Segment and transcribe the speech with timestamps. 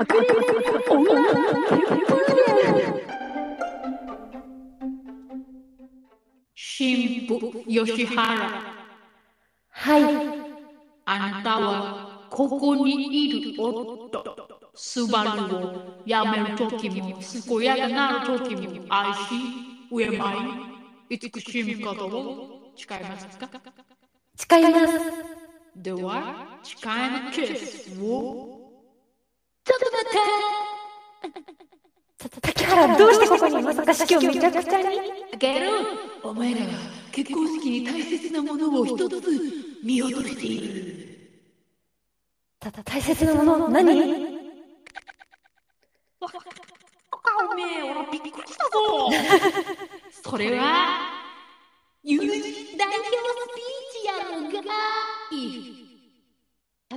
[0.00, 0.26] 隠れ
[0.88, 1.28] 女の
[6.54, 8.80] 神父吉原
[9.68, 10.02] はい。
[11.04, 14.10] あなたはここにいる夫
[14.74, 19.20] スバルをやめるときも健やかなるときも愛し
[19.90, 23.50] 敬い慈しみ方を誓いますか
[24.36, 25.00] 誓います。
[25.76, 28.59] では誓いのキスを
[30.10, 35.00] ちょっと待って竹原、どうしてここにまさか式をめちゃくちゃに
[35.32, 35.70] あげる
[36.22, 36.66] お前らは
[37.12, 39.20] 結婚式に大切なものを一つ
[39.82, 41.00] 見落としている
[42.58, 43.90] ただ大切なもの、何
[47.42, 49.10] おめえ俺びっくりしたぞ。
[50.22, 50.98] それは
[52.02, 52.28] 友人
[52.76, 53.10] 代表ス
[53.54, 54.58] ピーチやのが
[55.30, 55.89] いた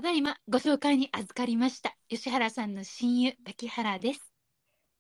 [0.04, 4.34] だいまご紹介に預かりました吉原さんの親友滝原です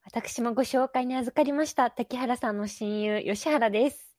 [0.05, 1.89] 私もご紹介に預かりました。
[1.89, 4.13] 竹原さんの親友、吉原です。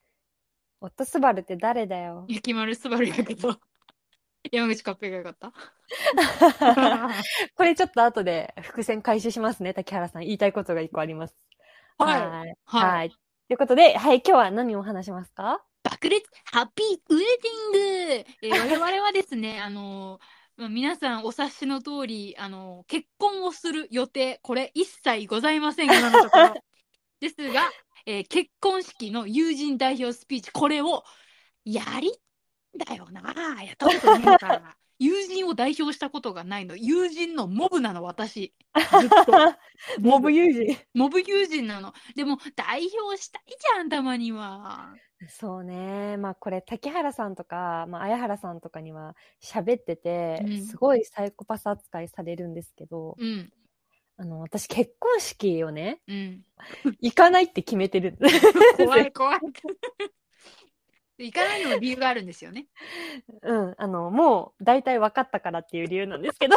[0.80, 2.24] 夫スバルって誰だよ。
[2.28, 3.58] 雪丸すばるやけど
[4.50, 5.52] 山口カッペがよかった
[7.54, 10.22] これちょっと後で伏線回収しますね、竹原さん。
[10.22, 11.36] 言いたいことが一個あります。
[11.98, 12.30] はいはい。
[12.30, 13.10] はいはい。
[13.10, 13.16] と
[13.50, 15.62] いうことで、はい、今日は何を話しますか？
[15.82, 20.24] 爆裂ハッピーウェディング、えー我々はですね、あのまあ
[20.56, 26.54] 皆さんお察しの通り、あの結婚をする予定、これ一切ございません、今のところ。
[27.20, 27.74] ですが、
[28.06, 31.04] えー結婚式の友人代表スピーチ、これを
[31.64, 32.12] やり
[32.76, 33.22] だよな。
[33.64, 34.78] やったことないから。
[34.98, 36.76] 友人を代表したことがないの。
[36.76, 38.54] 友人のモブなの、私。
[40.00, 40.76] モブ友人。
[40.94, 41.92] モブ友人なの。
[42.14, 44.94] でも、代表したいじゃん、たまには。
[45.28, 46.16] そうね。
[46.16, 53.52] まあこれ、竹原さんとか、まあ綾原さんとかには喋ってて、うんすごいサイコパス扱いされるんですけど、うん。
[54.16, 56.44] あの、私結婚式をね、うん。
[57.00, 58.16] 行かないって決めてる。
[58.76, 59.38] 怖 い怖い。
[61.18, 62.66] 行かないのも理由があるんですよね。
[63.42, 63.74] うん。
[63.78, 66.56] あの、もう大体分かったからっていう理由なんですけど。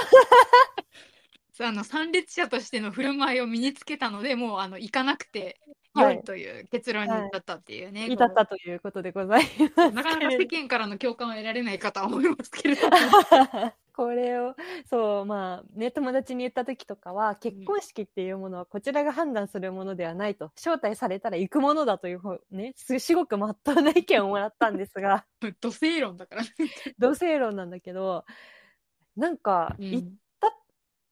[1.66, 5.60] あの参列者としての振る舞いを身につけたので、もうあの行かなくて
[5.94, 8.08] はい良いという結論に至ったっていうね。
[8.10, 9.46] 至ったということでござい
[9.76, 12.96] ますなかなか世間からの共感を得られない方は思いますけれども。
[13.98, 25.26] これを、そう、まあ、ね、友達に言った時とかは、結婚式っていうものはこちらが判断するものではないと、招待されたら行くものだという方、ね、すすごく真っ当な意見をもらったんですが、
[25.62, 26.50] 土星論だからね。
[27.00, 28.24] 同性論なんだけど、
[29.16, 30.20] なんか、うん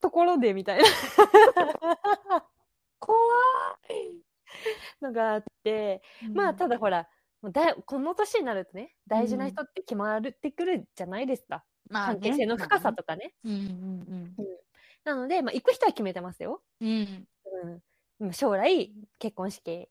[0.06, 0.86] ところでみたいな
[3.00, 3.18] 怖
[5.02, 6.28] のがあって、い。
[6.28, 7.10] まあ、ただほら、
[7.44, 11.66] だいこの年になるとね、大事な人って決まってくるじゃないですか。
[11.90, 13.34] まあね関係性の深さとかね。
[13.44, 14.36] うんうん
[15.06, 16.64] なので、まあ、行く人は決めてますよ。
[16.82, 17.28] うん。
[18.20, 18.34] うん。
[18.34, 19.88] 将来、結婚式、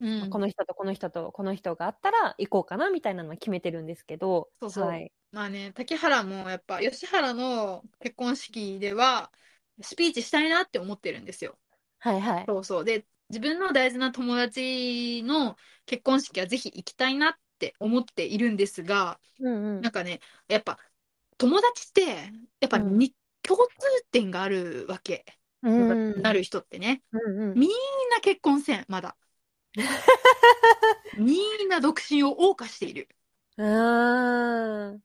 [0.00, 5.12] うん、この人とこの人とこの人があったら行こうかなみたいなのは決めてるんですけど、そうそうはい。
[5.32, 9.32] まあね、竹原もやっぱ吉原の結婚式では
[9.82, 11.58] スピーチしたいなって思ってるんですよ。
[12.00, 12.48] はいはい。
[12.48, 12.84] そうそう。
[12.84, 15.56] で、自分の大事な友達の
[15.86, 20.78] 結婚式はぜひ行きたいなって思っているんですが、うんうんなんかね、やっぱ
[21.38, 25.24] 友達って、やっぱうんに、共通点があるわけ。
[25.62, 27.02] うんなる人ってね。
[27.12, 27.70] うんうんみん
[28.10, 29.16] な結婚せん、まだ。
[31.14, 33.08] みんな独身を謳歌している。
[33.56, 35.02] うーん。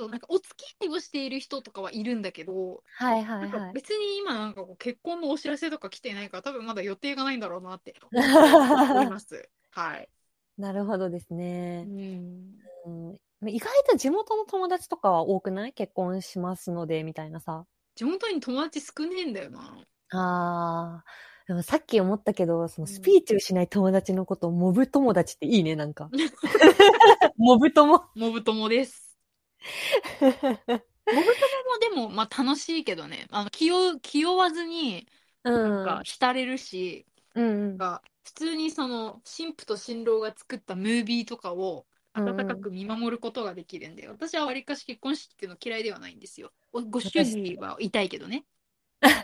[0.00, 3.72] そう、なんかお付き合いをしている人とかはいるんだけど、はいはないはい。
[3.74, 9.48] 別に今なんかこう結婚のお知らせとか来てないから多分まだ予定がないんだろうなって思います。
[9.72, 10.08] はい。
[10.56, 11.84] なるほどですうね。
[11.84, 12.54] ん。
[12.86, 13.16] うん
[13.46, 15.72] 意外と地元の友達とかは多くない？
[15.72, 17.64] 結婚しますので、みたいなさ。
[17.94, 19.78] 地元に友達少ねえんだよな。
[20.10, 21.48] あー。
[21.48, 26.10] でもさっき思ったけど、そのスピーチをしない友達のことをモブ友達っていいね、なんか。
[27.38, 28.04] モブ友。
[28.14, 29.09] モブ友です。
[31.10, 33.26] モブ友もでも、まあ楽しいけどね。
[33.30, 35.08] あの、気負、気負わずに、
[35.44, 36.00] うなんん。
[36.00, 37.86] か浸れるし、うんうんなん。
[37.98, 46.52] か普通にその、新婦と新郎が作ったムービーとかを、うんうん温かく見守ることができるんで、私はわりかし結婚式っていうの嫌いではないんですよ。
[46.72, 48.46] おご祝儀は痛いけどね。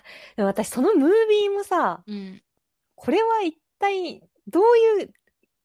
[0.36, 2.40] 私、そのムービーもさ、うん。
[2.96, 5.14] これは一体、どういう、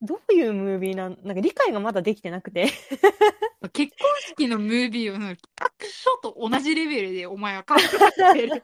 [0.02, 2.68] どういうムービーなん、なんか理解がまだできてなくて。
[3.74, 7.76] 結婚式のムービーを企画書と同じレベルでお前は考
[8.34, 8.64] えてる。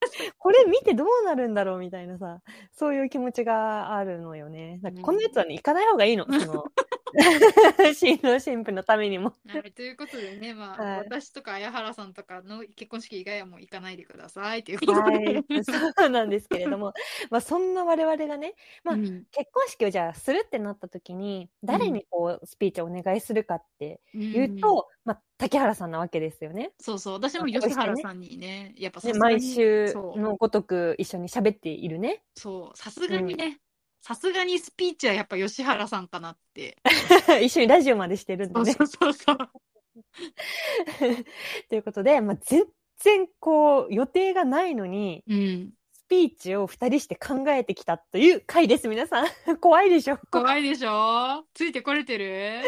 [0.38, 2.40] これ見てどうなるんだろうみたいなさ、
[2.72, 4.78] そういう気持ちがあるのよね。
[4.82, 6.24] なんかこんなやつはね、行かない方がいいの。
[6.24, 6.64] その、
[7.94, 9.34] 新郎新婦のためにも。
[9.46, 15.00] はい、ということでね、まあ、はい私とか綾原さんとかの結婚式以外はもう行かないでくださいということで。
[15.00, 16.92] はい、そうなんですけれども、
[17.30, 26.72] まあ、そんな我々がね、まあうん結婚式をじゃあするってなった時に、誰にこうスピーチをお願いするかっていううんと、まあ、竹原さんなわけですよね。
[26.80, 32.22] そうそう、私も吉原さんにね、やっぱ毎週のごとく一緒に喋っているね。
[32.34, 33.60] そう、さすがにね、
[34.08, 36.78] さすがにスピーチはやっぱ吉原さんかなって。
[37.44, 38.72] 一緒にラジオまでしてるんでね。
[38.72, 39.36] そうそうそう。
[41.68, 42.64] ということで、まあ、全
[43.00, 45.74] 然こう予定がないのに、うん。
[45.92, 49.26] スピーチを二人して考えてきたという回です、皆さん。
[49.60, 52.62] 怖いでしょ怖いでしょついてこれてる？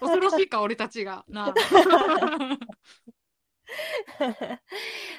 [0.00, 1.24] 恐ろしいか、俺たちが。
[1.28, 1.54] なあ。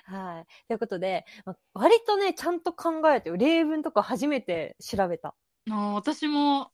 [0.04, 0.46] はい。
[0.68, 5.34] ということで、まあ割とね、ちゃんと考えて、例文とか初めて調べた。
[5.70, 6.74] あー私も、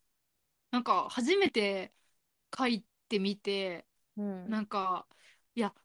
[0.71, 1.93] なんか、初めて
[2.57, 4.53] 書いてみて、うん。
[4.53, 5.07] なんか、
[5.55, 5.75] いや、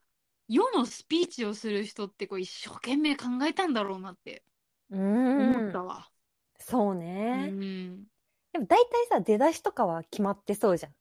[0.49, 4.45] 世のスピーチをする人ってこう一生懸命考えたんだろうなって
[4.91, 4.99] う
[5.37, 6.13] 思んったわ。
[6.61, 6.95] そう
[7.33, 7.57] うね。
[7.97, 8.07] ん。
[8.53, 10.95] でも大体さ、出だしとかは決まってそうじゃん。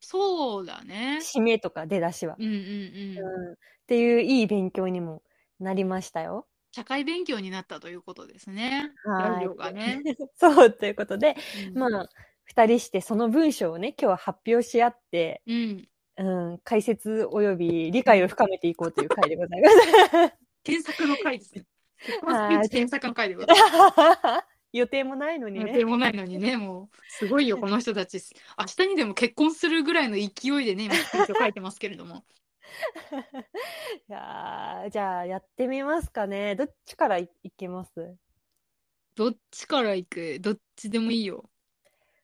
[0.00, 1.30] そうだね。
[1.36, 2.38] 締めとか出だしは。
[2.38, 2.56] うんうんう
[3.20, 3.26] ん。
[3.26, 3.52] うん。
[3.54, 3.56] っ
[3.86, 5.22] ていういい勉強にも
[5.60, 6.48] なりましたよ。
[6.72, 8.92] 社会勉強になったということですね。
[9.04, 10.02] はいね。
[10.36, 11.36] そう、ということで、
[11.68, 12.08] うんまあ、
[12.44, 15.88] 二人してその文章をね、今日は発表し合って、うん。
[16.16, 19.74] うん、解説及び理解を深めていこうという回でございます。
[20.62, 21.64] 添削の回ですね。
[22.68, 24.44] 添削の回でございます。
[24.72, 25.72] 予定もないのにね。
[25.72, 28.20] 予定もないのにね、もう、すごいよ、この人たち。
[28.58, 30.94] 明日にでも結婚するぐらいの勢いでね、今、
[31.26, 32.24] 書いてますけれども。
[34.08, 36.56] いやーじゃあやってみますかね。
[36.56, 38.16] どっちからいいきます？
[39.16, 40.40] どっちから行く？
[40.40, 41.50] どっちでもいいよ。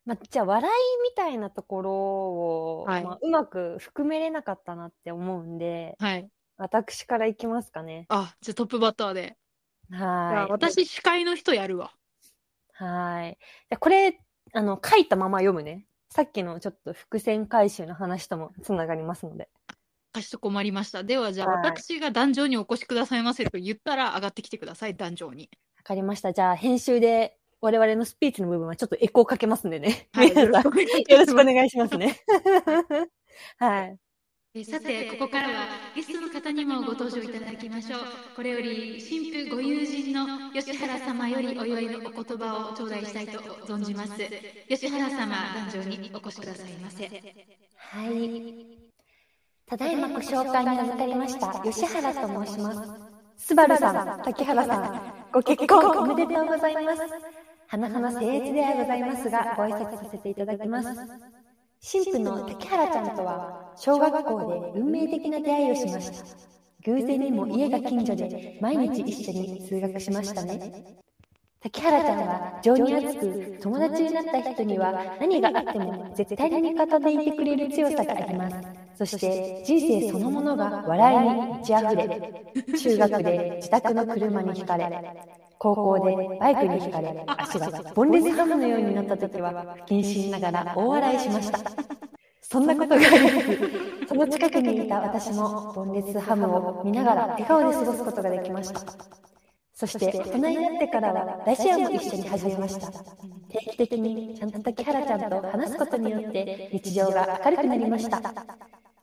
[0.04, 6.30] まあ、じゃあ笑いみたいなところを、はいまあ、うまく含めれなかったなって思うんで、はい。
[6.56, 8.06] 私からいきますかね。
[8.08, 9.36] あ、じゃあトップバッターで。
[9.90, 10.52] はい。
[10.52, 11.92] 私、司会の人やるわ。
[12.72, 13.36] はい。
[13.68, 14.20] じゃあこれ、
[14.52, 15.86] あの、書いたまま読むね。
[16.08, 19.50] さっきのちょっと伏線回収の話ともつながりますので。
[20.16, 21.04] かしこまりました。
[21.04, 25.50] では、じゃあ、はい私が壇上にお越しくださいませと言ったら、上がってきてください、壇上に。
[25.76, 26.32] わかりました。
[26.32, 30.08] じゃあ編集で我々のスピーチの部分はちょっとエコーかけますんでね。
[30.12, 32.16] はい、皆さんよろしくお願いしますね。
[33.58, 33.98] はい。
[34.54, 38.00] えさて、ここからはゲストの方にもご登場いただきましょう。
[38.34, 44.12] これより、新婦ご友人の吉原様よりお祝いのお言葉を頂戴したいと存じます。
[44.68, 47.04] 吉原様、壇上にお越しくださいませ。
[47.76, 48.85] はい。
[49.68, 52.92] ただいまご紹介に預かりました吉原と申します。
[53.36, 55.00] スバルさん、竹原さん、
[55.32, 57.02] ご結婚おめでとうございます。
[57.66, 60.88] 花々僭越ではございますが、ご挨拶させていただきます。
[61.80, 66.24] 新婦の竹原ちゃんとは、小学校で運命的な出会いをしました。
[66.84, 70.96] 偶然にも家が近所で、毎日一緒に通学しましたね。
[71.60, 78.85] 竹原ちゃんは情に熱く友達になった人には何があっても絶対に味方でいてくれる強さがあります。
[78.96, 82.44] そして人生そのものが笑いに満ち溢れ、
[82.78, 84.90] 中学で自宅の車にひかれ、
[85.58, 91.58] 高校でバイクにひかれ、足がボンレスハムのようになった時は不謹慎ながら大笑いしました。
[92.40, 93.96] そんなことがあり。
[94.08, 98.80] その近くにいた私もボンレスハムを見ながら笑顔で過ごすことができました。
[99.74, 102.90] そして大人になってからはラジオも一緒に始めました。
[103.50, 108.22] 定期的にちゃんと竹原ちゃんと話すことによって日常が明るくなりました。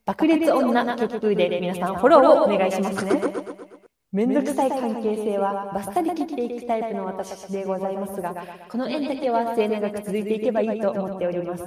[0.06, 3.22] 爆裂女結風で皆さんフォローをお願いしますね。
[4.12, 8.36] めんどくさい関係性はバッサリ切っていくタイプの私でございますが、
[8.70, 11.64] この縁だけは末永く続いていけばいいと思っております。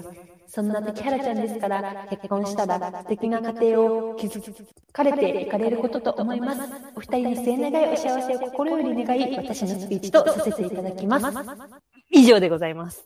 [0.46, 4.54] そんな竹原ちゃんですから、結婚したら素敵な家庭を築
[4.92, 6.60] かれていかれることと思います。
[6.94, 11.26] お二人に末永いお幸せを心より願い、私のスピーチとさせていただきます。
[12.10, 13.04] 以上でございます。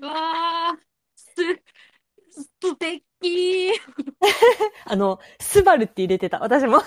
[0.00, 0.78] わー、
[1.14, 1.34] す、
[2.32, 3.72] 素敵
[4.86, 6.82] あの、スバルって入れてた、私も。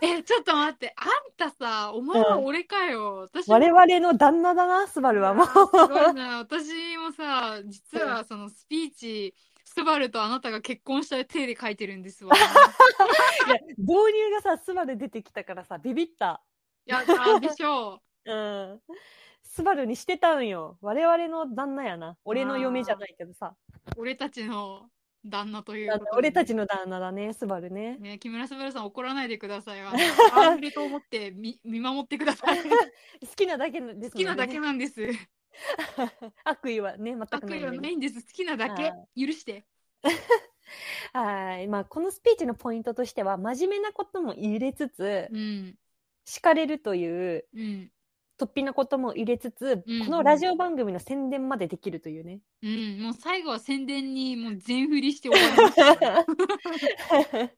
[0.00, 3.28] え、ちょっと待って、あんたさ、お前は俺かよ。
[3.32, 5.46] 私も我々の旦那だな、スバルはもう。
[5.46, 6.38] すごいな。
[6.38, 12.34] 私もさ、実はそのスピーチ、スバルとあなたが結婚した手で書いてるんですわ。
[12.36, 16.42] いや導入がさ、スバル出てきたからさ、ビビった。
[16.86, 18.32] いや、あでしょう。
[18.32, 18.80] うん。
[19.44, 20.78] スバルにしてたんよ。
[20.80, 22.16] 我々の旦那やな。
[22.24, 23.54] 俺の嫁じゃないけどさ。
[23.96, 24.88] 俺たちの
[25.24, 27.96] 旦那という俺たちの旦那だね、スバルね。
[27.98, 29.80] ね、木村昴さん怒らないでください。
[29.80, 29.98] あの、
[30.42, 32.62] アンと思って見見守ってください。
[32.62, 32.68] 好
[33.26, 34.10] 好きなだけですね。
[34.10, 35.00] きなだけなんです。
[36.44, 37.78] 悪意はね、全く悪意はないんでね。
[37.82, 38.26] ないんです。
[38.26, 39.06] 好きなだけは。
[39.16, 39.64] 許して。
[41.12, 41.68] はい。
[41.68, 45.78] まあ、このスピーチのポイントとしては、真面目なことも入れつつ、うん。
[46.24, 47.90] 叱かれるという、うん。
[48.42, 52.40] 突飛なことも入れつつ、うんこのラジオ番組の宣伝までできるというね。
[52.62, 53.00] うん。
[53.02, 57.54] もう最後は宣伝にもう全振りして終わりましたね。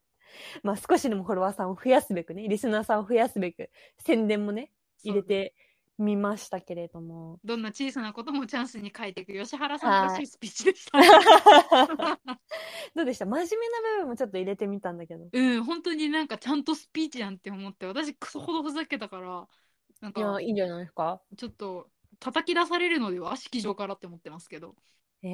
[0.63, 4.73] まあ、少しでもフォロワーさんを増やすべくね、リスナーさんを増やすべく、宣伝もね、
[5.03, 5.55] 入れて
[5.97, 7.39] みましたけれども。
[7.45, 10.99] どんな小さなこともチャンスに変えていく吉原さんらしいスピーチでした。
[12.95, 13.27] どうでした？
[13.27, 15.29] 真面目な部分もちょっと入れてみたんだけど。
[15.33, 19.47] うん、本当になんかちゃんとスピーチやんって思って、私クソほどふざけたから、
[20.05, 21.23] なんいや、かいいんじゃないですか？
[21.37, 24.75] ちょっと叩き出されるのでは式場からって思ってますけど。
[25.23, 25.29] え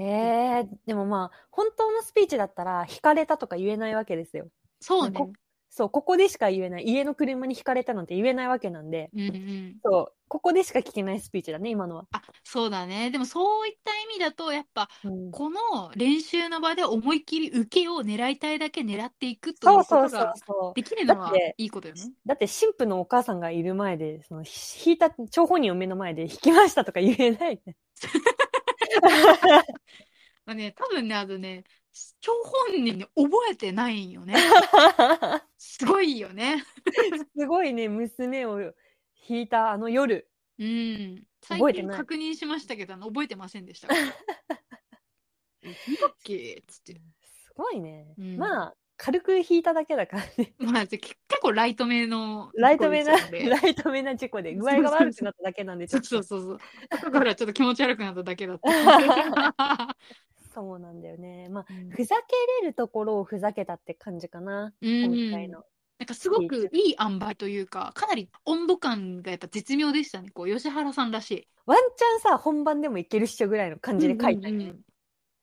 [0.63, 4.49] えでもまあ、本当のスピーチだったら、惹かれたとか言えないわけですよ。
[4.81, 5.19] そうね。
[5.19, 5.33] こ
[5.73, 6.85] そう、ここでしか言えない。
[6.85, 9.77] 家の車に惹かれたなんて言えないわけなんで、うんうん。
[9.85, 12.07] そう、ここでしか聞けないスピーチだね、今のは。
[12.11, 13.13] あ、そうだね。
[13.13, 20.75] でもそういった意味だと、やっぱ、うんこの練習の場で思いっきり受けを狙いたいだけ狙っていくといそううことそうそうがそう。
[20.75, 22.01] できるのはいいことよね。
[22.27, 27.77] だって、神父のお母さんがいる前で、その、ひ弾いた張本人を目の前で弾きましたとか言えないね。
[30.45, 31.65] まあね、多分ね、あとね、
[32.21, 32.33] 張
[32.69, 34.37] 本人ね、覚えてないよね。
[35.59, 36.65] すごいよね。
[37.37, 38.59] すごいね、娘を
[39.29, 40.29] 弾いたあの夜。
[40.59, 41.25] うん。
[41.43, 44.01] 最覚えてない近確認しましたけど、覚えてませんでしたから。
[45.63, 46.95] え聞いたっけつって。
[46.95, 48.15] すごいね。
[48.19, 50.55] うんまあ、軽く弾いただけだからね。
[50.59, 52.51] まあ、結構ライトめの。
[52.55, 56.59] ライトめな、ライトめな事故で、具合が悪くなっただけなんで、ちそうょっとそうそうそう。
[56.91, 59.97] だからちょっと気持ち悪くなっただけだった。
[60.53, 61.49] そうなんだよね。
[61.49, 62.23] まあ、うんふざけ
[62.63, 64.73] れるところをふざけたって感じかな。
[64.81, 65.65] うん今回の。
[65.99, 70.31] なんかすごくいい塩梅というか、かなり温度感がやっぱ絶妙でしたね。
[70.31, 71.49] こう、吉原さんらしい。
[71.67, 74.51] ワンチャンさ、本番でもいけるっしょぐらいの感じで書いたよね。
[74.51, 74.81] うんうんうん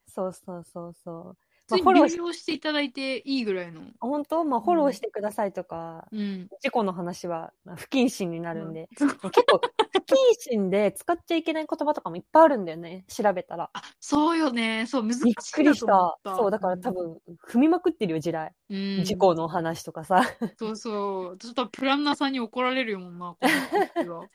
[0.10, 1.38] そうそうそうそう。
[1.70, 3.82] フォローし、ていただいていいぐらいの。
[4.00, 4.46] 本当？
[4.46, 6.48] まあ、フォローしてくださいとか、うん。
[6.62, 9.60] 事故の話はまあ不謹慎になるんで、うん結構、
[9.92, 13.70] 不謹慎で使っちゃいけない言葉とかもいっぱいあるんだよね、調べたら。
[13.74, 14.86] あ、そうよね。
[14.88, 16.18] そう、難しいびっくりした。
[16.24, 17.18] そう、だから多分、
[17.50, 18.54] 踏みまくってるよ、地雷。
[18.70, 20.24] うん、事故の話とかさ。
[20.58, 21.38] そうそう。
[21.38, 24.28] ちょっとプランナーさんに怒られるもんな、この時は。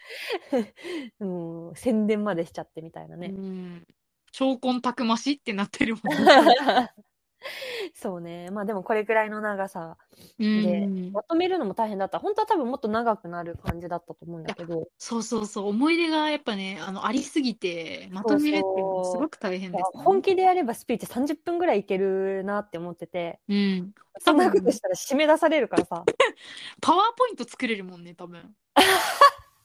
[1.20, 3.28] うん、宣伝までしちゃってみたいなうね。
[3.28, 3.86] ん。
[4.32, 6.24] 超婚たくましってなってるもんね。
[7.94, 8.50] そうね。
[8.50, 9.96] まあでもこれくらいの長さ
[10.38, 12.18] うで、んまとめるのも大変だった。
[12.18, 15.68] 本当は多分もっと長くなる感じだったと思うんだけど、そうそうそう。
[15.68, 20.02] 思い出がやっぱね、あの、ありすぎて、まとめるっていうのがすごく大変です、ね。
[20.04, 23.94] 本気でやればスピーチ30分ぐらいいけるなって思ってて、うん。
[24.18, 26.04] そんなことしたら締め出されるからさ。
[26.80, 28.54] パワーポイント作れるもんね、多分。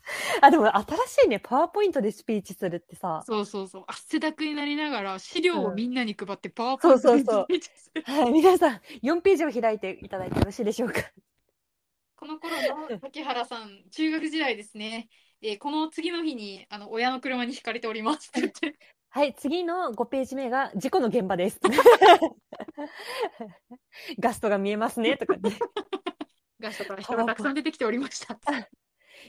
[0.41, 3.83] あ、でも新しいね、パワーポイントでスピーチするってさ、そうそうそう。
[3.87, 11.01] 汗だくになりながら、資料をみんなに配って、パワーポイントでスピーチするはい、皆さん、4ページを開いていただいてよろしいでしょうか。
[12.15, 12.55] この頃
[12.89, 15.09] の竹原さん、中学時代ですね。
[15.41, 18.75] えーこの次の日に、あの、親の車にひかれておりますって言って。
[19.09, 21.61] はい、次の5ページ目が事故の現場です。
[24.19, 25.41] ガストが見えますね、とかね。
[26.59, 28.39] ガストから人がたくさん出てきておりました。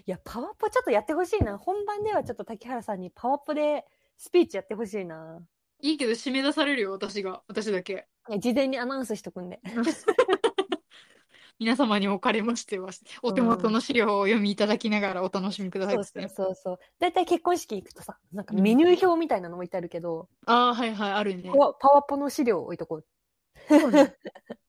[0.07, 1.59] いや、パワポちょっとやってほしいな。
[1.59, 3.85] 本番ではちょっと竹原さんにパワポで
[4.16, 5.40] スピーチやってほしいな。
[5.80, 7.42] いいけど、締め出されるよ、私が。
[7.49, 8.07] 私だけ。
[8.28, 9.61] いや事前にアナウンスしとくんで。
[11.59, 12.90] 皆様におかれましては、
[13.21, 16.28] お手元の資料をお読みいただきながらお楽しみくださいそうそう。
[16.28, 16.78] そうそう。
[17.00, 21.59] だいたい結婚式行くとさ、なんかメニュー表みたいなの置いてあるけど、ああ、はいはい、あるねパ。
[21.59, 23.04] ワパワポの資料置いとこう。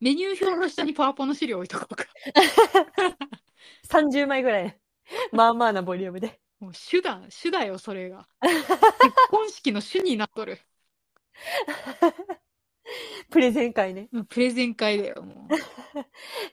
[0.02, 2.06] メニュー表の下にパワポの資料置いとこうか。
[3.88, 4.80] 30枚ぐらい。
[5.32, 6.40] まあまあなボリュームで。
[6.60, 8.28] もう主だ、主だよ、それが。
[8.42, 8.64] 結
[9.30, 10.60] 婚式の主になっとる。
[13.30, 14.10] プレゼン会ね。
[14.28, 15.48] プレゼン会だよ、も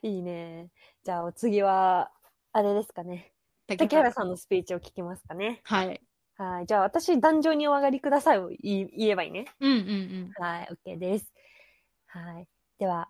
[0.02, 0.06] う。
[0.06, 0.70] いいね。
[1.02, 2.12] じゃあお次は、
[2.52, 3.32] あれですかね。
[3.66, 5.60] 竹原さんのスピーチを聞きますかね。
[5.64, 6.00] はい。
[6.36, 6.66] はい。
[6.66, 9.46] じゃあ私、壇上にお上がりくださいを言い言えばいいね。
[9.58, 10.68] うんうんはい。
[10.86, 11.32] OK です。
[12.06, 12.46] はい。
[12.78, 13.08] では、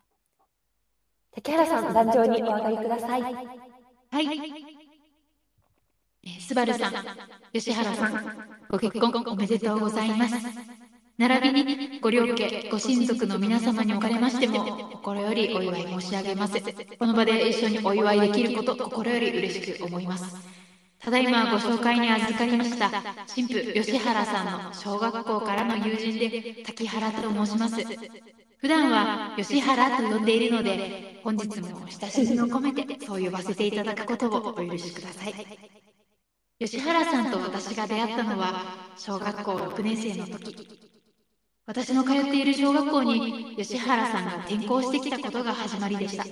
[1.33, 3.21] 竹原さん、壇上にお上がりください。
[3.21, 3.26] うん。
[3.37, 4.26] はい。
[6.40, 6.92] スバルさん、
[7.52, 8.37] 吉原さん、
[8.68, 10.35] ご結婚おめでとうございます。
[11.18, 16.61] 並びに、ご両家、ご親族の皆様におかれましても、心よりお祝い申し上げます。
[16.99, 20.37] この場で一緒にお祝いできること、心より嬉しく思います。
[20.99, 22.90] ただいまご紹介に預かりました、
[23.26, 27.76] 新婦吉原さんの小学校からの友人で、滝原と申します。
[28.59, 35.86] 普段は吉原と呼んでいるので、本日も親しみを込めてそう呼ばせていただくことをお許しください。
[36.58, 38.54] 吉原さんと私が出会ったのは
[38.94, 40.58] 小学校6年生の時。
[41.66, 43.22] 私の通っている小学校に
[43.56, 46.28] 吉原さんが転校してきたことが始まりでした。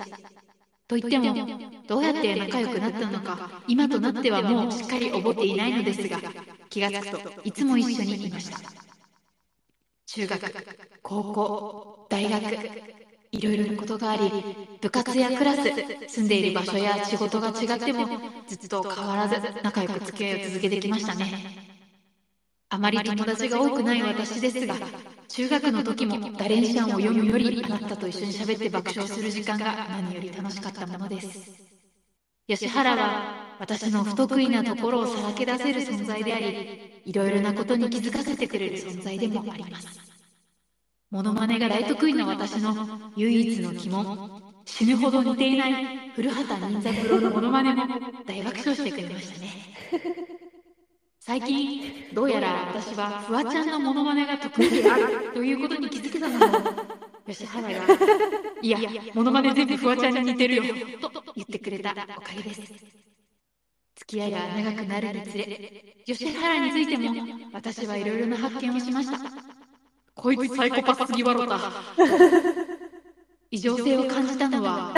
[0.87, 1.37] と言っても、
[1.87, 6.23] どうやって仲良くなったのか、今となってはもうしっかり覚えていないのですが、
[6.69, 8.59] 気がつくといつも一緒にいました。
[10.07, 10.55] 中学、
[11.01, 11.61] 高校、
[12.09, 12.59] 大学、
[13.35, 14.33] いろいろなことがあり、
[14.81, 15.73] 部活やクラス、
[16.05, 18.09] 住んでいる場所や仕事が違っても、
[18.47, 21.37] ずっと変わらず仲良く付き合いを続けてきましたね。
[22.69, 24.81] あまり友達が多くない私ですが、
[25.27, 31.43] 中学の時もダレンシャンを読むよりあなたと一緒に喋って爆笑する時間が何より楽しかったものです。
[32.47, 33.23] 吉原は
[33.57, 36.57] 私の不得意なところをさらけ出せる存在であり、
[37.05, 40.14] いろいろなことに気づかせてくれる存在でもあります。
[41.11, 42.75] モノマネが大得意な私の
[43.15, 47.85] 唯一の疑問、死ぬほど似ていない古畑任三郎のモノマネも
[48.25, 49.49] 大爆笑してくれましたね。
[51.19, 56.45] 最近、どうやら私はフワちゃんのモノマネが得意であるということに気づけたのも、
[57.27, 57.85] 吉原が、
[58.61, 58.79] いや、
[59.13, 60.63] モノマネ全部フワちゃんに似てるよ、
[60.99, 62.61] と言ってくれたおかげです。
[63.95, 67.15] 付き合いが長くなるにつれ、吉原についても
[67.53, 69.54] 私はいろいろな発見をしました。
[70.15, 71.59] こいつサイコパスすぎわろた。
[73.51, 74.93] 異常性を感じたのは、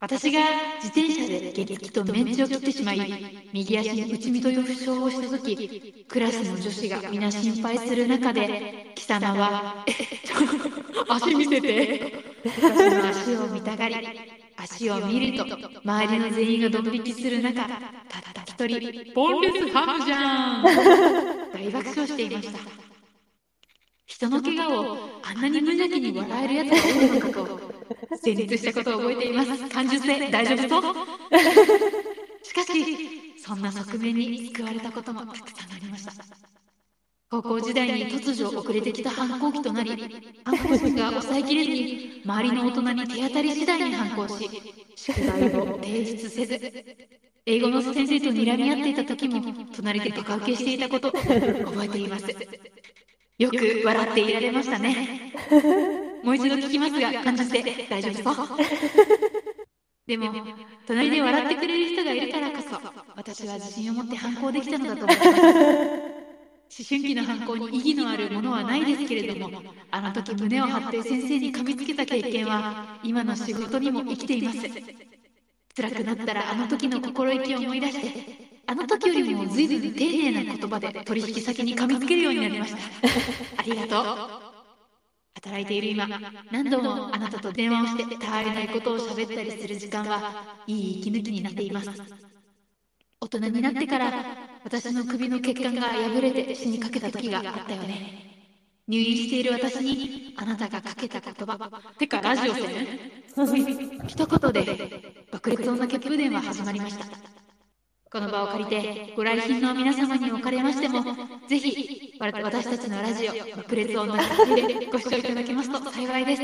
[0.00, 0.40] 私が
[0.82, 9.84] 自転車で激気とメンチを切ってしまい、右足に内身という負傷をしたとき、クラスの女子が皆心配する中で、貴様は、
[11.08, 12.24] 足見せて。
[12.44, 13.96] 私の足を見たがり、
[14.56, 15.44] 足を見ると、
[15.84, 17.76] 周りの全員がドン引きする中、たっ
[18.34, 20.64] た一人、ボンレスハムじゃん
[21.52, 22.87] 大爆笑していました。
[24.08, 27.60] 人の怪我をあんなに無邪気に笑えるやつが多いのかと、
[28.16, 29.68] 成立したことを覚えています。
[29.68, 30.94] 感受性大丈夫そう？
[32.42, 36.12] しかし、そんな側面に救われたこともたくさんありました。
[37.30, 39.90] 高校時代に突如遅れてきた反抗期となり、
[40.42, 44.48] 反抗心が抑えきれずに、周りの大人に手当たり次第に反抗し、
[44.96, 46.72] 宿題を提出せず、
[47.44, 49.42] 英語の先生と睨み合っていた時も、
[49.76, 52.24] 隣でバカ受けしていたこと、覚えています。
[53.38, 55.32] よく笑っていられましたね。
[56.24, 58.58] もう一度聞きますが、感じて大丈夫そう
[60.08, 60.32] でも、
[60.86, 62.80] 隣で笑ってくれる人がいるからこそ、
[63.14, 65.28] 私は自信を持って反抗できたのだと思います。
[66.70, 74.58] 思春期の反抗に意義のあるものはないですけれども、あの時胸を張って先生に噛みつけた経験は、今の仕事にも生きています。
[75.76, 82.78] 辛くなったらあの時の心意気を思い出して、あの時よりも随分丁寧な言葉で取引先に噛みつけるようになりました。
[83.56, 84.04] ありがとう。
[85.36, 86.06] 働いている今、
[86.52, 91.88] 何度もあなたと電話をしてたわいないことを喋ったりする時間はいい息抜きになっています。
[93.22, 94.12] 大人になってから
[94.62, 98.52] 私の首の血管が破れて死にかけた時があったよね。
[98.86, 101.70] 入院している私にあなたがかけた言葉。
[101.98, 102.86] てかラジオ戦
[104.06, 107.37] 一言で爆裂女血風伝は始まりました。
[108.10, 111.02] この場を借りて、ご来賓の皆様におかれましても、
[111.46, 116.42] ぜひ、わ私たちのラジオ、爆裂女血風でご視聴いただけますと幸いです。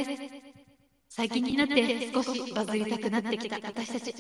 [1.09, 4.15] 最近になって少しバズりたくなってきた私たち。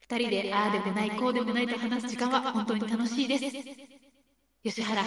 [0.00, 3.44] 二人でああでもない、こうでもないと話す時間は本当に楽しいです。
[4.64, 5.02] 吉原、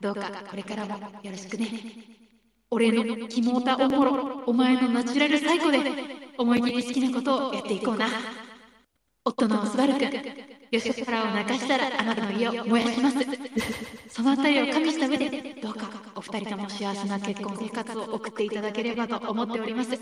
[0.00, 1.68] どうかこれからもよろしくね。
[2.68, 5.78] 俺のキモータおもろ、お前のナチュラル最高で、
[6.36, 8.08] 思い切り好きなことをやっていこうな。
[9.28, 10.08] 夫のスバル君、
[10.70, 13.16] 吉原を泣かしたらあなたの家を燃やします。
[14.08, 15.28] そのあたりを加味した上で、
[15.60, 19.98] どうかお二人とも幸せな結婚生活を送っていただければと思っております。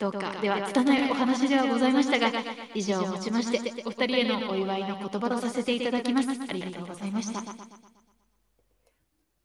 [0.00, 2.32] どうか、では、拙いお話ではございましたが、
[2.74, 6.30] 以上をもちまして、お二人へのお祝いの言葉とさせていただきます。
[6.30, 7.44] ありがとうございました。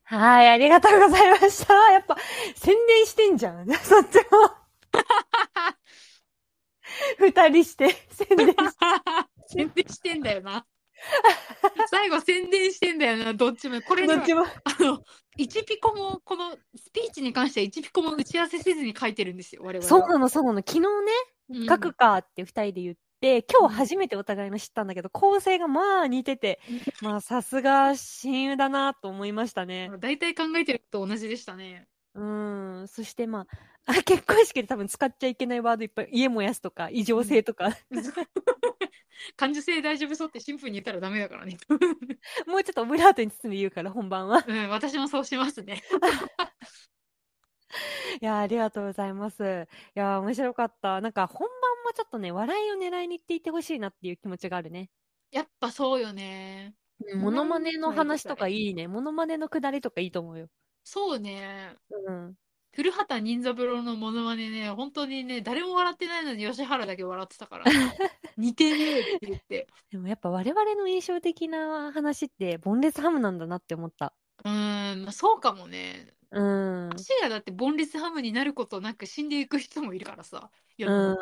[0.02, 1.74] はい、ありがとうございました。
[1.92, 2.16] やっぱ、
[2.56, 3.66] 宣伝してんじゃん。
[3.72, 4.60] そっちも。
[7.18, 8.62] 二人して、宣伝して。
[9.46, 10.66] 宣伝してんだよな。
[11.90, 13.80] 最後宣伝してんだよな、どっちも。
[13.82, 14.42] これね、どっちも。
[14.44, 15.02] あの、
[15.38, 19.88] 1ピコも、このスピーチに関しては1ピコも打ち合わせせずに書いてるんですよ、我々は。
[19.88, 20.58] そうなの、そうなの。
[20.58, 20.86] 昨日ね、
[21.50, 26.60] うん書くかって二人で言って、今日初めてお互いの知ったんだけど、構成がまあ似てて、
[27.02, 29.90] まあさすが親友だなと思いましたね。
[29.98, 31.88] 大体考えてること同じでしたね。
[32.14, 32.88] うん。
[32.88, 33.46] そしてまあ、
[33.86, 37.70] あ結婚式で多分使っちゃいけないワードいっぱい、家燃やすとか、異常性とか、
[39.36, 41.58] 感受性大丈夫そうってシンプルに言ったらダメだからね。
[42.46, 44.44] もうちょっとオブラートに包んで言うから、本番は。
[44.46, 45.82] うん、私もそうしますね。
[48.20, 49.42] いやー、ありがとうございます。
[49.42, 49.46] い
[49.94, 51.00] やー、面白かった。
[51.00, 51.50] なんか本番
[51.84, 54.90] もちょっとね、笑いを狙いに行っていてほしいなっていう気持ちがあるね。
[55.30, 56.74] やっぱそうよね。
[57.14, 58.88] モノマネの話とかいいいね。
[58.88, 60.48] モノマネのくだりとかいいと思うよ。
[60.84, 61.74] そうね。
[61.90, 62.34] うん。
[62.72, 67.64] 古畑任三郎のモノマネね、本当にね、誰も笑ってないのに吉原だけ笑ってたから、
[68.36, 69.66] 似てねえって言って。
[69.90, 74.14] でもやっぱ我々の印象的な話って、ボンレスハムなんだなって思った。
[74.44, 76.14] うーん、まあそうかもね。
[76.30, 76.90] うん。
[76.94, 80.50] 足がだってボンレスハムになることなく死んでいく人もいるからさ。
[80.78, 81.16] 世うん。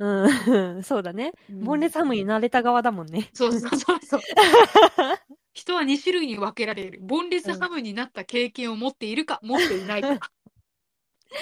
[0.00, 0.82] うん。
[0.84, 1.32] そうだね。
[1.48, 3.30] うんボンレスハムになれた側だもんね。
[3.32, 4.20] そうそうそうそう。
[5.52, 7.00] 人は2種類に分けられる。
[7.02, 10.30] ボンレスハムになった経験を持っているか、持っていないか。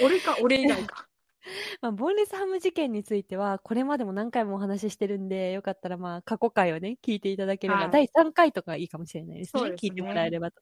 [0.03, 1.07] 俺か、俺以外か。
[1.81, 9.63] まあ、ボンレスハム事件については、これまでも何回もお話ししてるんで、よかったらまあ、過去回をね、聞いていただければ、はい第3回とかいいかもしれないですね。
[9.63, 10.61] すね聞いてもらえればと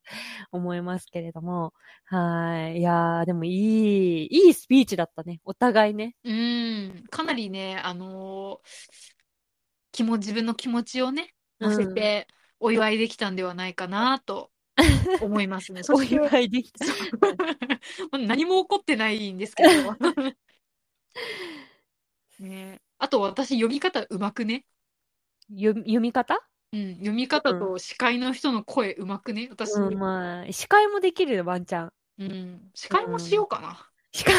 [0.52, 1.72] 思いますけれども。
[2.04, 2.78] はい。
[2.78, 5.40] いやー、でもいい、いいスピーチだったね。
[5.44, 6.14] お互いね。
[6.24, 9.16] うーん、かなりね、あのー
[9.92, 12.26] 気も、自分の気持ちをね、乗せて
[12.60, 14.50] お祝いできたんではないかなと
[15.20, 15.82] 思いますね。
[15.84, 16.84] そお祝いできた。
[18.18, 19.70] 何も起こってないんですけど。
[22.38, 24.66] ねあと私読み方うまくね。
[25.48, 26.38] 読み読み方？
[26.72, 29.48] うん、読み方と司会の人の声うまくね。
[29.50, 31.92] 私、うん、まあ、司会もできるよ、ワンちゃん。
[32.18, 33.88] うん、司会もしようかな。
[34.12, 34.34] 司会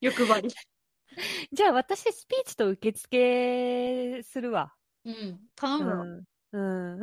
[0.00, 0.48] 欲張り。
[1.52, 4.74] じゃあ、私、スピーチと受付するわ。
[5.04, 6.02] うん、頼むわ。
[6.02, 6.24] うん。
[6.54, 7.00] うん。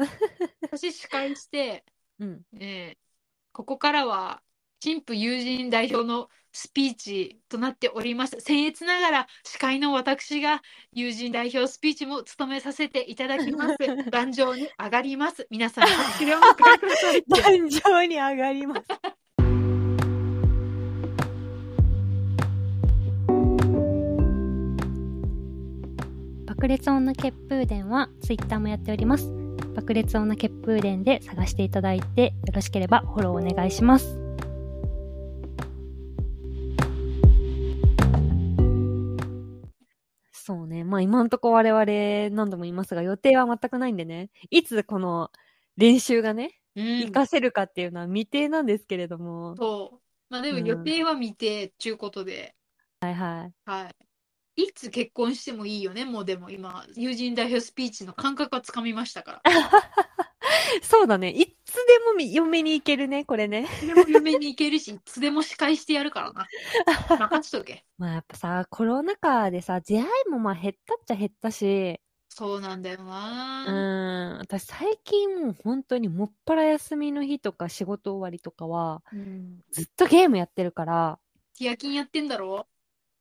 [0.61, 1.83] 私司会して、
[2.19, 2.41] うん。
[2.59, 3.11] えー
[3.53, 4.41] ここからは、
[4.79, 8.37] 陳腐友人代表のスピーチとなっております。
[8.37, 10.61] 僭越ながら、司会の私が
[10.93, 13.77] 友人代表スピーチも務めさせていただきます。
[14.09, 15.47] 壇上に上がります。
[15.49, 17.27] 皆さん、拍手をお迎えくださいって。
[17.41, 18.87] 壇上に上がります。
[26.45, 29.40] 爆裂女血風伝はツイッターもやっております。
[29.75, 34.17] 爆裂女血風伝で探していただいてよろしければフォローお願いします。
[40.33, 40.83] そうね。
[40.83, 44.29] まあ今んとこ我々何度も言いますが予定は全くないんでね。
[44.49, 45.31] いつこの
[45.77, 49.55] 練習がね、うん活かせるかっていうのは未定なんですけれども。
[49.55, 49.99] そう。
[50.29, 52.55] まあでもうん予定は未定っていうことで、
[52.99, 53.53] はいはい。
[53.65, 53.95] はい。
[54.55, 59.41] いつ結婚してもいいよね、もうでも今、友人代表スピーチの感覚はつかみましたから。
[60.83, 61.29] そうだね。
[61.29, 63.63] いつでもみ嫁に行けるね、これね。
[63.63, 66.47] いつでも夢に行けるし、いつでも司会してやるからな。
[67.17, 67.85] 任しとけ。
[67.97, 74.35] まあやっぱさ、コロナ禍でさ、出会いもまあ減ったっちゃ減ったし、そうなんだような。
[74.35, 79.59] ん、私最近もう本当にもっぱら休みの日とか仕事終わりとかは、うん。
[79.71, 81.19] ずっとゲームやってるから、
[81.57, 82.67] ティアキンやってんだろ？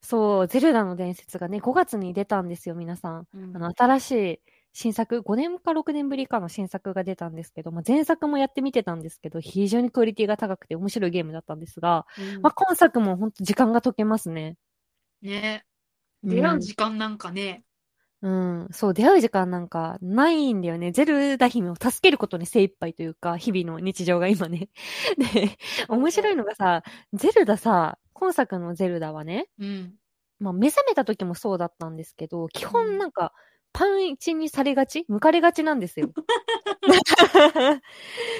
[0.03, 3.29] そう、ゼルダの伝説がね、5月に出たんですよ、皆さん。
[3.35, 4.41] うんあの、新しい
[4.73, 14.57] 新作、5年か6年ぶりかの新作が出たんですけど、まあ、前作もやってみてたんですけど、非常にクオリティが高くて面白いゲームだったんですが、うんまあ、今作も本当時間が解けますね。
[15.23, 15.65] ね。
[16.23, 17.65] うん出会う時間なんかね。
[18.22, 20.92] うん、そう、出会う時間なんかないんだよね。
[20.92, 24.68] ゼルダ姫を助けることに精一杯というか、日々の日常が今ね。
[25.16, 25.56] で、
[25.88, 26.83] 面白いのがさ、
[27.14, 29.94] ゼルダさ、今作のゼルダはね、うん。
[30.38, 33.33] まあ、目覚めた時もそうだったんですけど、基うん本なんか、
[33.72, 35.04] パンイチにされがち？
[35.09, 36.11] 向かれがちなんですよ。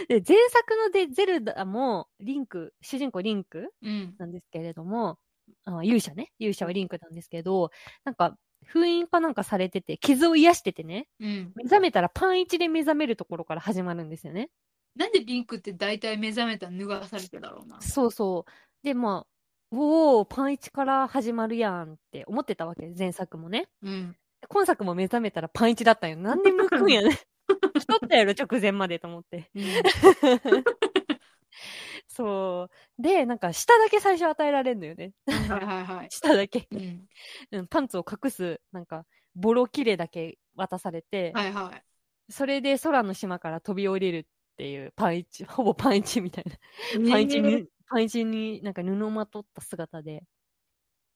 [0.09, 4.15] で、前作のでゼルダも、リンク、主人公リンクうん。
[4.19, 5.19] なんですけれども、
[5.65, 6.33] あ勇者ね。
[6.41, 7.71] 勇者はリンクなんですけど、
[8.05, 11.53] なんか、封印かなんかされてて、傷を癒しててね、うん。
[11.55, 14.51] 目覚めたらパンイチで目覚めるところから始まるんですよね。
[14.97, 17.81] なんでリンクって大体目覚めたら脱がされてだろうな。
[17.81, 18.51] そうそう。
[18.85, 19.31] で、まあ、
[19.73, 23.69] おー、パンイチから始まるやんって思ってたわけ、前作もね。
[23.83, 24.17] うん。
[24.49, 26.17] 今作も目覚めたらパンイチだったんよ。
[26.17, 27.19] なんで向くんやね。
[27.79, 29.51] 太ったやろ、直前までと思って。
[29.55, 29.65] うん。
[32.21, 33.03] そう。
[33.03, 35.13] で、なんか、下だけ最初与えられるのよね。
[35.27, 36.09] はいはいはい。
[36.13, 36.69] 下だけ。
[36.71, 37.07] うん。
[37.53, 41.83] うん、パンツを隠す、なんか、ボロ切れだけ渡されて、はいはい。
[42.33, 44.25] それで空の島から飛び降りるっ
[44.57, 47.11] ていうパンイチ、ほぼパンイチみたいな。
[47.11, 50.23] パンイチえーに、パンイチになんか布をまとった姿で。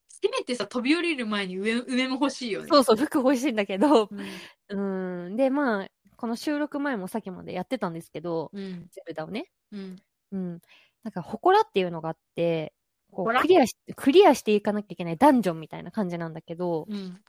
[0.09, 2.69] せめてさ、飛び降りる前に上上も欲しいよね。
[2.69, 4.27] そうそう、服欲しいんだけど、うん。
[5.27, 5.37] うん。
[5.37, 8.89] で、まあ、この収録前もさっきまでやってたんですけど、うん。
[8.91, 9.51] ゼルダをね。
[9.73, 9.97] うん。
[10.33, 10.61] うん。
[11.05, 12.75] なんか、祠っていうのがあって、
[13.13, 13.41] こう祠？
[13.43, 17.23] クリアし、クリアしていかなきゃいけないダンジョンみたいな感じなんだけど、うん。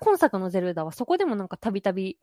[0.00, 2.18] 今作のゼルダはそこでもなんかたびたび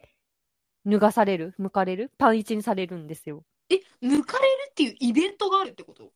[0.86, 3.44] 脱がされる、剥かれる、パンイチにされるんですよ。
[3.70, 6.12] え、抜かれるっていうイベントがあるってこと？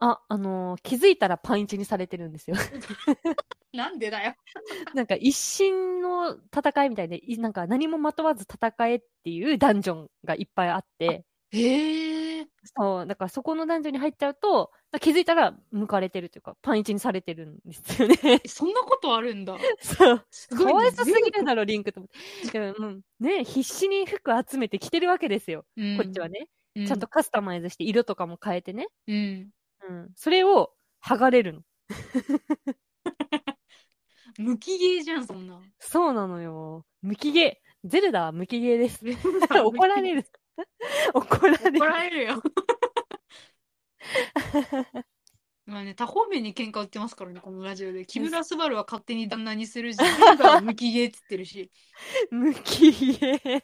[0.00, 2.56] あ、あのー気づいたらパンイチにされてるんですよ。
[3.72, 4.34] なんでだよ。
[4.94, 12.23] なんか一瞬の戦いみたいで、いなんか何もまとわず戦えっていうダンジョンがいっぱいあって、へえ。
[12.64, 18.16] そう、だからそこのダンジョンに入っちゃうと、気づいたら向かれてるというか、パンイチにされてるんですよね。
[18.44, 19.56] えそんなことあるんだ。
[19.80, 20.24] そう。
[20.56, 22.58] かわいそすぎるだろ、リンクと思って。
[22.58, 25.66] うん、ね、必死に服集めて着てるわけですよ。
[25.76, 26.48] うんこっちはね。
[26.76, 27.06] うちゃんと。
[27.06, 28.88] カスタマイズして色とかも変えてね。
[29.06, 29.50] うん。
[29.88, 30.10] うん。
[30.16, 30.72] それを
[31.04, 31.62] 剥がれるの。
[34.38, 35.60] 無機ゲーじゃん、そんな。
[35.78, 36.84] そうなのよ。
[37.02, 37.88] 無機ゲー。
[37.88, 39.04] ゼルダは無機ゲーです。
[39.62, 40.24] 怒られる。
[41.14, 41.78] 怒られる。
[41.78, 42.42] 怒られるよ。
[45.66, 48.04] まあね、多方面に喧嘩売ってますからね、このラジオで。
[48.04, 49.98] 木村昴は勝手に旦那にするし、
[50.62, 51.70] 無機ゲーっつってるし。
[52.30, 53.62] 無機ゲー。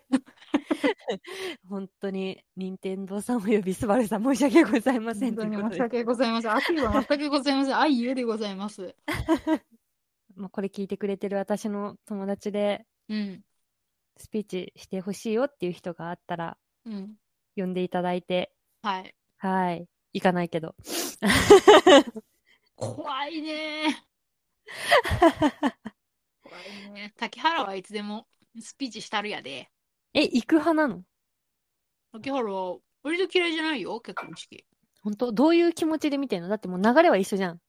[1.68, 5.37] 本当に、任天堂さんおよびスバルさん申し訳ございません。
[5.37, 6.53] 本当に申し訳ございません。
[6.53, 7.79] 悪意は全くございません。
[7.79, 8.96] 愛ゆえでございます。
[10.37, 13.44] まあ、これ聞いてくれてる私の友達でうん。
[14.16, 17.16] スピーチしてほしいよっていう人があったら、うん。
[17.56, 19.14] 呼んでいただいて、はい。
[19.38, 19.86] はい。
[20.12, 20.74] 行かないけど。
[22.76, 24.04] 怖いね。
[26.42, 26.52] 怖
[26.88, 27.12] いね。
[27.16, 28.26] 竹原はいつでも
[28.58, 29.70] スピーチしたるやで。
[30.14, 31.04] え、行く派なの？
[32.12, 34.64] 竹原は割と嫌いじゃないよ、結婚式。
[35.02, 35.32] 本当？
[35.32, 36.48] どういう気持ちで見てんの？
[36.48, 37.60] だってもう流れは一緒じゃん。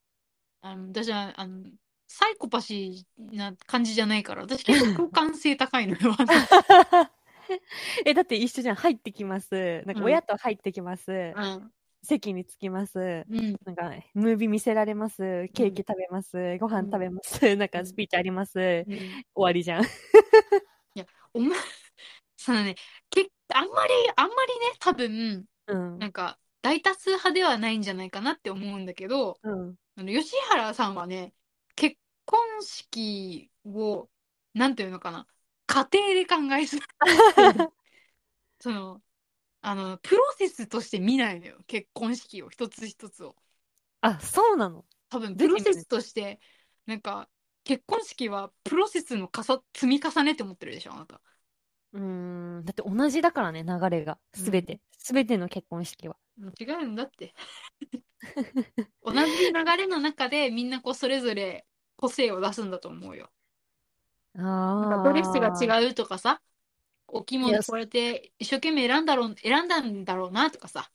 [0.61, 1.65] あの、私は、あの、
[2.07, 6.15] サイコパシーな感じじゃないから、私結構共感性高いのよ。
[8.05, 8.75] え、だって一緒じゃん。
[8.75, 9.83] 入ってきます。
[9.85, 11.11] なんかうん親と入ってきます。
[11.11, 11.71] うん。
[12.03, 13.25] 席に着きます。
[13.29, 13.55] うん。
[13.63, 15.49] なんか、ムービー見せられます。
[15.53, 16.57] ケーキ食べます。
[16.57, 17.55] ご飯食べます。
[17.55, 18.53] なんか、スピーチあります。
[18.55, 18.87] 終
[19.35, 19.85] わりじゃん。
[21.33, 21.57] お前、
[22.37, 22.75] そのね、
[23.09, 26.07] けあんまり、あんまりね、多分、うんな。
[26.07, 29.75] んか、大多数派ではないんじゃないかなって思うんだけど、うん。
[29.95, 31.33] あの、吉原さんはね、
[31.75, 34.09] 結婚式を、
[34.53, 35.27] なんていうのかな、
[35.71, 36.81] 家庭で考えすぎ
[38.59, 39.01] その、
[39.61, 41.57] あの、プロセスとして見ないのよ。
[41.67, 43.35] 結婚式を、一つ一つを。
[44.01, 44.85] あ、そうなの？
[45.09, 46.39] 多分、プロセスとして、
[46.85, 47.29] なんか、
[47.63, 51.21] 結婚式はプロセスのかさ積み重ねって思ってるでしょ、あなた。
[51.93, 52.01] うー
[52.61, 52.65] ん。
[52.65, 54.17] だって同じだからね、流れが。
[54.33, 54.81] すべて。
[54.97, 56.17] すべての結婚式は。
[56.59, 57.33] 違うんだって。
[59.03, 63.31] 同じ流れの中でみんなこうそれぞれ個性を出すんだと思うよ。
[64.35, 65.03] あなんかあ。
[65.03, 66.41] ドレスが違うとかさ、
[67.07, 70.89] お着物こうやって一生懸命選んだろう、選んだんだろうなとかさ。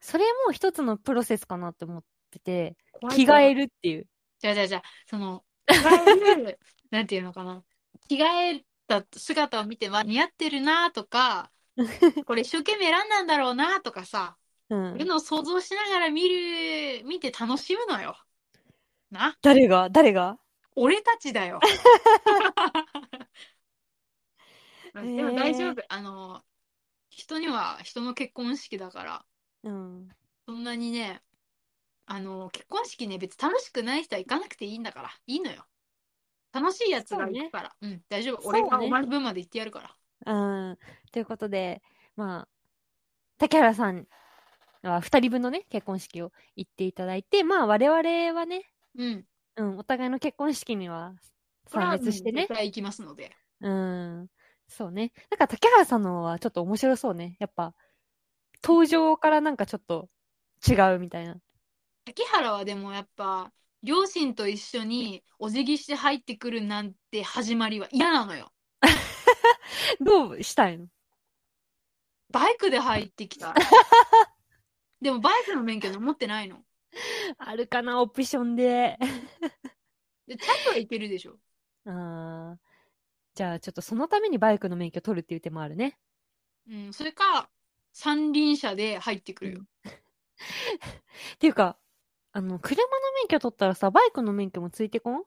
[0.00, 2.76] それも一つのプロセスかなって思ってて、
[3.10, 4.06] 着替えるっていう。
[4.40, 6.58] じゃあじゃあじゃあ、その、着替える、
[6.90, 7.62] なんていうのかな。
[8.08, 11.50] 着替えた姿を見ては似合ってるなとか、
[12.26, 14.36] これ一生懸命選んだんだろうなとかさ、
[14.70, 14.74] う。
[14.74, 18.16] そういうんのを想像しながら見る、見て楽しむのよ。
[19.10, 19.90] な誰が？
[19.90, 20.38] 誰が？
[20.74, 21.60] 俺たちだよ。
[24.94, 25.82] でも大丈夫。
[25.88, 26.42] あの、
[27.08, 29.24] 人には人の結婚式だから、
[29.64, 30.08] うん。
[30.46, 31.22] そんなにね、
[32.06, 35.10] あの、結婚式ね、別に楽しくない人は行かなくていいんだから。
[35.26, 35.64] いいのよ。
[36.52, 37.76] 楽しいやつが行くから。
[37.80, 38.48] うん、大丈夫。
[38.48, 40.34] 俺がお前の分まで行ってやるから。
[40.34, 40.78] うん。
[41.10, 41.82] ということで、
[42.16, 42.48] まあ、
[43.38, 44.06] 竹原さん
[44.82, 47.98] は二人分のね、結婚式を行っていただいて、まあ我々
[48.38, 49.24] はね、うん。
[49.56, 51.14] うん、お互いの結婚式には
[51.68, 52.54] 参列してね絶。
[52.54, 53.36] 対行きますので。
[53.60, 54.28] うん。
[54.68, 55.12] そうね。
[55.30, 57.36] なんか竹原さんのはちょっと面白そうね。
[57.38, 57.74] やっぱ、
[58.64, 60.08] 登場からなんかちょっと
[60.66, 61.36] 違うみたいな。
[62.04, 68.52] 竹原はでもやっぱ、両親と一緒にお辞儀して入ってくるなんて始まりは嫌なのよ。
[70.00, 70.86] どうしたいの？
[72.30, 73.54] バイクで入ってきた。
[75.02, 76.64] でもバイクの免許持ってないの。
[77.38, 78.98] あるかな、オプションで。
[80.26, 81.38] で、ちゃんとは行けるでしょ。
[81.86, 82.72] あー
[83.34, 85.98] じゃあちょっとそのためにバイクの免許取るっていう手もあるね。
[86.68, 87.50] うん、それか、
[87.92, 89.60] 三輪車で入ってくるよ。
[91.34, 91.78] っていうか、
[92.32, 92.88] あの、車の
[93.20, 95.24] 免許取ったらさ、バイクの免許もついてこん？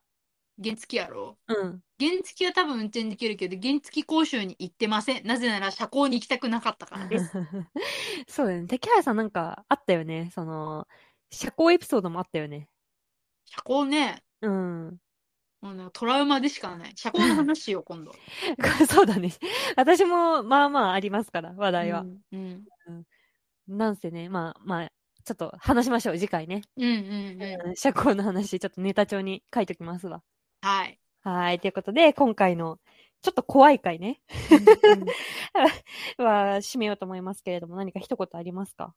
[0.64, 1.38] 原付やろ？
[1.48, 1.84] うん。
[2.00, 5.28] 原付は多分運転できるけど、原付講習に行ってません。
[5.28, 7.32] なぜなら車高に行きたくなかったからです。
[8.28, 8.68] そうだよね。
[8.68, 10.30] 竹原さんなんかあったよね。
[10.34, 10.88] その、
[11.36, 12.70] 社交エピソードもあったよね。
[13.46, 14.98] 車高ね、うん。
[15.62, 16.94] もうなんかトラウマでしかない。
[16.96, 18.14] 車高の話しよう、 今度。
[18.88, 19.32] そうだね。
[19.76, 22.02] 私も、まあまあありますから、話題は。
[22.02, 22.64] うん。
[22.88, 23.06] うん。
[23.68, 24.92] なんせね、まあまあ、
[25.24, 26.62] ちょっと話しましょう、次回ね。
[26.78, 27.70] うんうんうん。
[27.70, 30.22] うん社交の話、ちょっとネタ帳に書いときますわ。
[30.62, 31.00] はい。
[31.22, 31.60] はい。
[31.60, 32.80] ということで、今回の、
[33.22, 34.22] ちょっと怖い回ね。
[36.20, 38.94] は、締めようと思いますけれども、何か一言ありますか？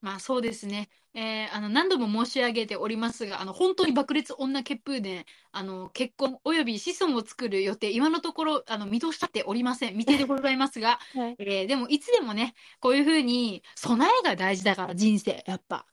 [0.00, 0.88] まあそうですね。
[1.14, 9.90] えーあの何度も申し上げておりますが、あの本当に爆裂女血風伝、あの結婚および子孫を作る予定、今のところあの見通し立っておりません。
[9.98, 11.38] 未定でございますが、 はい。
[11.38, 15.86] えーでもいつでもね、こういうふうに備えが大事だから、人生、やっぱ。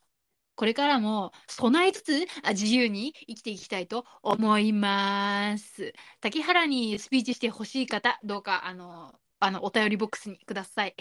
[0.55, 5.93] これからも備えつつあ自由に生きていきたいと思います。
[6.21, 10.95] 竹原にスピーチしてほしい方、どうかあの、あのお便りボックスにください。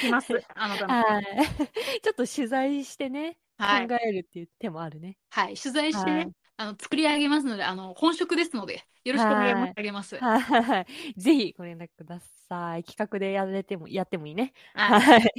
[0.00, 0.42] きます。
[0.54, 0.86] あの。
[0.86, 1.24] はい。
[2.02, 5.16] ちょっと取材してね、はい考えるっていう手もあるね。
[5.30, 10.16] はい、取材してね、はいあの作り上げますので、あの本職ですので、よろしくお願い申し上げます。
[10.16, 10.86] はい。
[11.16, 12.18] ぜひご連絡くだ
[12.48, 12.82] さい。
[12.82, 14.52] 企画でやれても、やってもいいね。
[14.74, 15.34] はいはい。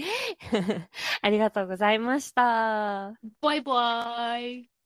[1.22, 3.12] ありがとうございました。
[3.42, 4.79] バイバイ。